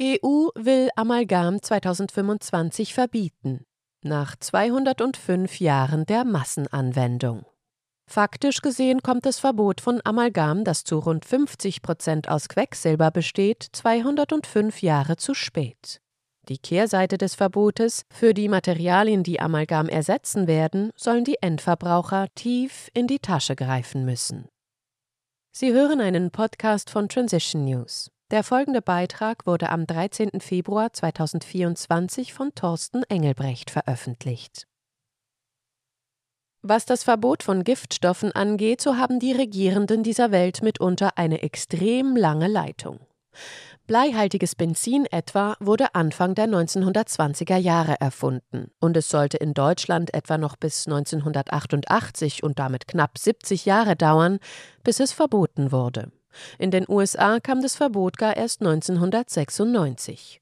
[0.00, 3.64] EU will Amalgam 2025 verbieten,
[4.02, 7.46] nach 205 Jahren der Massenanwendung.
[8.10, 13.68] Faktisch gesehen kommt das Verbot von Amalgam, das zu rund 50 Prozent aus Quecksilber besteht,
[13.70, 16.00] 205 Jahre zu spät.
[16.48, 22.90] Die Kehrseite des Verbotes, für die Materialien, die Amalgam ersetzen werden, sollen die Endverbraucher tief
[22.94, 24.48] in die Tasche greifen müssen.
[25.52, 28.10] Sie hören einen Podcast von Transition News.
[28.34, 30.40] Der folgende Beitrag wurde am 13.
[30.40, 34.66] Februar 2024 von Thorsten Engelbrecht veröffentlicht.
[36.60, 42.16] Was das Verbot von Giftstoffen angeht, so haben die Regierenden dieser Welt mitunter eine extrem
[42.16, 42.98] lange Leitung.
[43.86, 50.38] Bleihaltiges Benzin etwa wurde Anfang der 1920er Jahre erfunden und es sollte in Deutschland etwa
[50.38, 54.40] noch bis 1988 und damit knapp 70 Jahre dauern,
[54.82, 56.10] bis es verboten wurde.
[56.58, 60.40] In den USA kam das Verbot gar erst 1996.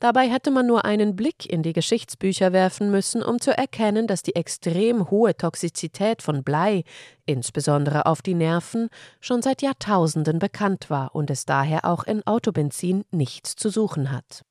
[0.00, 4.22] Dabei hätte man nur einen Blick in die Geschichtsbücher werfen müssen, um zu erkennen, dass
[4.22, 6.84] die extrem hohe Toxizität von Blei,
[7.24, 13.04] insbesondere auf die Nerven, schon seit Jahrtausenden bekannt war und es daher auch in Autobenzin
[13.12, 14.42] nichts zu suchen hat.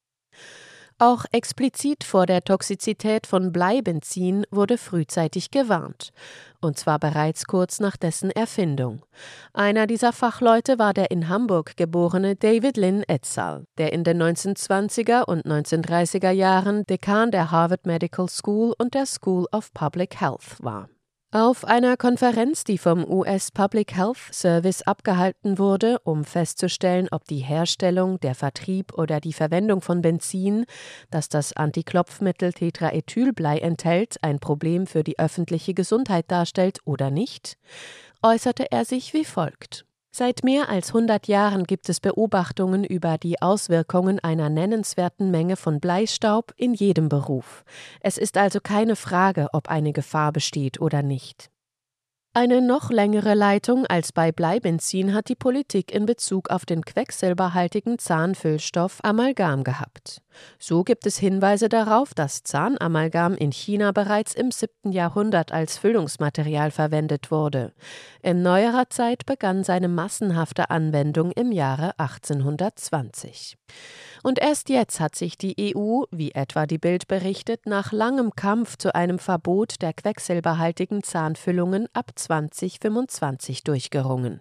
[1.06, 6.14] Auch explizit vor der Toxizität von Bleibenzin wurde frühzeitig gewarnt,
[6.62, 9.02] und zwar bereits kurz nach dessen Erfindung.
[9.52, 15.26] Einer dieser Fachleute war der in Hamburg geborene David Lynn Etzal, der in den 1920er
[15.26, 20.88] und 1930er Jahren Dekan der Harvard Medical School und der School of Public Health war.
[21.34, 27.40] Auf einer Konferenz, die vom US Public Health Service abgehalten wurde, um festzustellen, ob die
[27.40, 30.66] Herstellung, der Vertrieb oder die Verwendung von Benzin,
[31.10, 37.58] das das Antiklopfmittel Tetraethylblei enthält, ein Problem für die öffentliche Gesundheit darstellt oder nicht,
[38.22, 39.88] äußerte er sich wie folgt.
[40.16, 45.80] Seit mehr als 100 Jahren gibt es Beobachtungen über die Auswirkungen einer nennenswerten Menge von
[45.80, 47.64] Bleistaub in jedem Beruf.
[48.00, 51.50] Es ist also keine Frage, ob eine Gefahr besteht oder nicht.
[52.36, 57.98] Eine noch längere Leitung als bei Bleibenzin hat die Politik in Bezug auf den quecksilberhaltigen
[57.98, 60.23] Zahnfüllstoff Amalgam gehabt.
[60.60, 64.92] So gibt es Hinweise darauf, dass Zahnamalgam in China bereits im 7.
[64.92, 67.74] Jahrhundert als Füllungsmaterial verwendet wurde.
[68.22, 73.58] In neuerer Zeit begann seine massenhafte Anwendung im Jahre 1820.
[74.24, 78.78] Und erst jetzt hat sich die EU, wie etwa die Bild berichtet, nach langem Kampf
[78.78, 84.40] zu einem Verbot der quecksilberhaltigen Zahnfüllungen ab 2025 durchgerungen.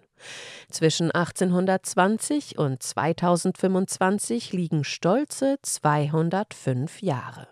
[0.69, 7.47] Zwischen 1820 und 2025 liegen stolze 205 Jahre.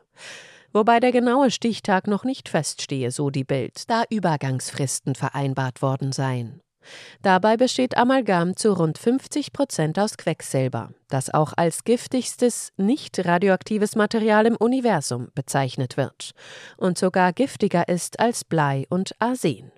[0.73, 6.61] Wobei der genaue Stichtag noch nicht feststehe, so die Bild, da Übergangsfristen vereinbart worden seien.
[7.21, 13.95] Dabei besteht Amalgam zu rund 50 Prozent aus Quecksilber, das auch als giftigstes nicht radioaktives
[13.95, 16.31] Material im Universum bezeichnet wird
[16.77, 19.71] und sogar giftiger ist als Blei und Arsen.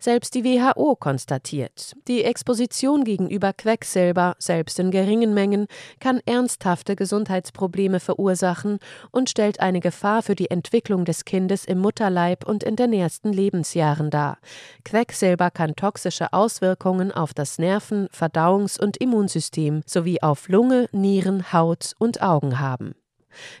[0.00, 5.66] Selbst die WHO konstatiert, die Exposition gegenüber Quecksilber, selbst in geringen Mengen,
[6.00, 8.78] kann ernsthafte Gesundheitsprobleme verursachen
[9.10, 13.32] und stellt eine Gefahr für die Entwicklung des Kindes im Mutterleib und in den ersten
[13.32, 14.38] Lebensjahren dar.
[14.84, 21.92] Quecksilber kann toxische Auswirkungen auf das Nerven-, Verdauungs- und Immunsystem sowie auf Lunge, Nieren, Haut
[21.98, 22.94] und Augen haben.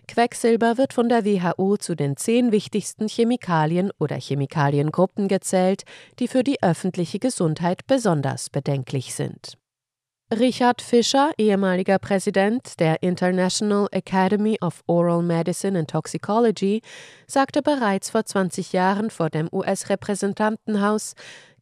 [0.08, 5.84] Quecksilber wird von der WHO zu den zehn wichtigsten Chemikalien oder Chemikaliengruppen gezählt,
[6.18, 9.58] die für die öffentliche Gesundheit besonders bedenklich sind.
[10.34, 16.82] Richard Fischer, ehemaliger Präsident der International Academy of Oral Medicine and Toxicology,
[17.28, 21.14] sagte bereits vor 20 Jahren vor dem US-Repräsentantenhaus,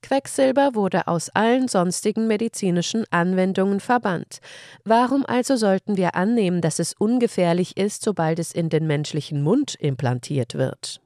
[0.04, 4.40] Quecksilber wurde aus allen sonstigen medizinischen Anwendungen verbannt.
[4.84, 9.74] Warum also sollten wir annehmen, dass es ungefährlich ist, sobald es in den menschlichen Mund
[9.76, 11.00] implantiert wird?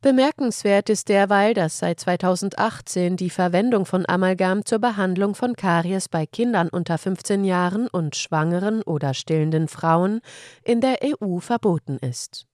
[0.00, 6.26] Bemerkenswert ist derweil, dass seit 2018 die Verwendung von Amalgam zur Behandlung von Karies bei
[6.26, 10.22] Kindern unter 15 Jahren und schwangeren oder stillenden Frauen
[10.64, 12.46] in der EU verboten ist.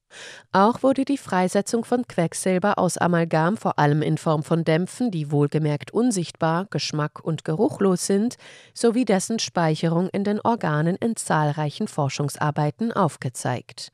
[0.52, 5.30] Auch wurde die Freisetzung von Quecksilber aus Amalgam vor allem in Form von Dämpfen, die
[5.30, 8.36] wohlgemerkt unsichtbar, geschmack- und geruchlos sind,
[8.74, 13.92] sowie dessen Speicherung in den Organen in zahlreichen Forschungsarbeiten aufgezeigt.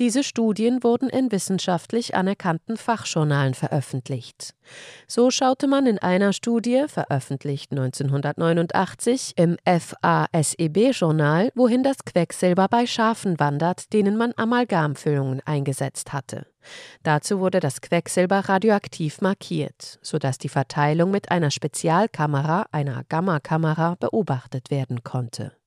[0.00, 4.54] Diese Studien wurden in wissenschaftlich anerkannten Fachjournalen veröffentlicht.
[5.06, 13.38] So schaute man in einer Studie, veröffentlicht 1989 im FASEB-Journal, wohin das Quecksilber bei Schafen
[13.38, 16.46] wandert, denen man Amalgamfüllungen eingesetzt hatte.
[17.02, 24.70] Dazu wurde das Quecksilber radioaktiv markiert, sodass die Verteilung mit einer Spezialkamera, einer Gammakamera, beobachtet
[24.70, 25.59] werden konnte.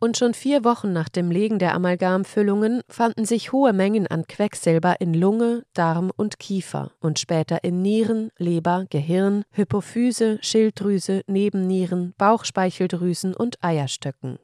[0.00, 5.00] Und schon vier Wochen nach dem Legen der Amalgamfüllungen fanden sich hohe Mengen an Quecksilber
[5.00, 13.34] in Lunge, Darm und Kiefer und später in Nieren, Leber, Gehirn, Hypophyse, Schilddrüse, Nebennieren, Bauchspeicheldrüsen
[13.34, 14.38] und Eierstöcken,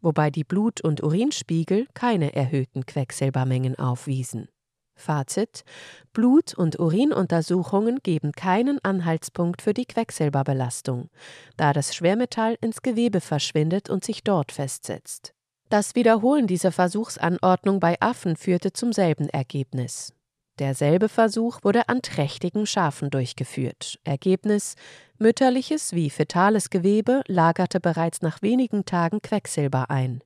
[0.00, 4.48] wobei die Blut- und Urinspiegel keine erhöhten Quecksilbermengen aufwiesen.
[4.94, 5.64] Fazit:
[6.12, 11.10] Blut- und Urinuntersuchungen geben keinen Anhaltspunkt für die Quecksilberbelastung,
[11.56, 15.34] da das Schwermetall ins Gewebe verschwindet und sich dort festsetzt.
[15.68, 20.13] Das Wiederholen dieser Versuchsanordnung bei Affen führte zum selben Ergebnis.
[20.60, 23.98] Derselbe Versuch wurde an trächtigen Schafen durchgeführt.
[24.04, 24.76] Ergebnis:
[25.18, 30.22] Mütterliches wie fetales Gewebe lagerte bereits nach wenigen Tagen Quecksilber ein.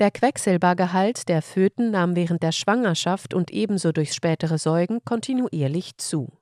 [0.00, 6.32] Der Quecksilbergehalt der Föten nahm während der Schwangerschaft und ebenso durch spätere Säugen kontinuierlich zu.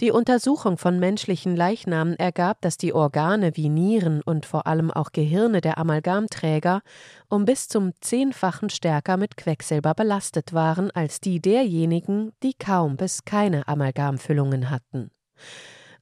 [0.00, 5.10] Die Untersuchung von menschlichen Leichnamen ergab, dass die Organe wie Nieren und vor allem auch
[5.10, 6.82] Gehirne der Amalgamträger
[7.28, 13.24] um bis zum Zehnfachen stärker mit Quecksilber belastet waren als die derjenigen, die kaum bis
[13.24, 15.10] keine Amalgamfüllungen hatten.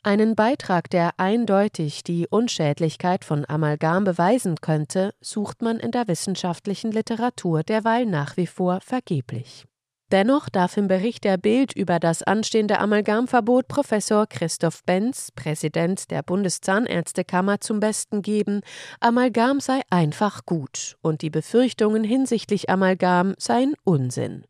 [0.03, 6.93] Einen Beitrag, der eindeutig die Unschädlichkeit von Amalgam beweisen könnte, sucht man in der wissenschaftlichen
[6.93, 9.65] Literatur derweil nach wie vor vergeblich.
[10.13, 16.23] Dennoch darf im Bericht der Bild über das anstehende Amalgamverbot Professor Christoph Benz, Präsident der
[16.23, 18.61] Bundeszahnärztekammer, zum Besten geben,
[19.01, 24.45] Amalgam sei einfach gut und die Befürchtungen hinsichtlich Amalgam seien Unsinn.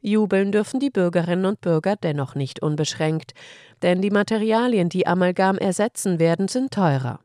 [0.00, 3.34] Jubeln dürfen die Bürgerinnen und Bürger dennoch nicht unbeschränkt,
[3.82, 7.20] denn die Materialien, die Amalgam ersetzen werden, sind teurer.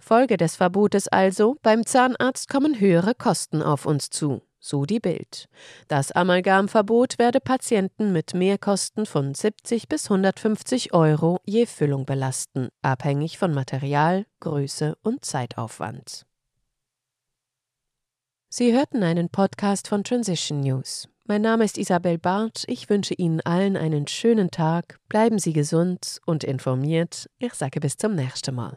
[0.00, 5.48] Folge des Verbotes also, beim Zahnarzt kommen höhere Kosten auf uns zu, so die Bild.
[5.88, 13.36] Das Amalgamverbot werde Patienten mit Mehrkosten von 70 bis 150 Euro je Füllung belasten, abhängig
[13.36, 16.24] von Material, Größe und Zeitaufwand.
[18.48, 21.08] Sie hörten einen Podcast von Transition News.
[21.24, 22.64] Mein Name ist Isabel Barth.
[22.66, 24.98] Ich wünsche Ihnen allen einen schönen Tag.
[25.08, 27.30] Bleiben Sie gesund und informiert.
[27.38, 28.76] Ich sage bis zum nächsten Mal.